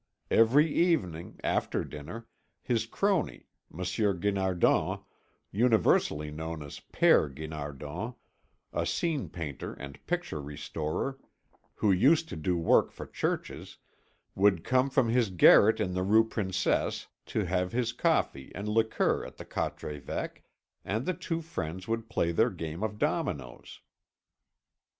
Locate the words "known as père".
6.31-7.31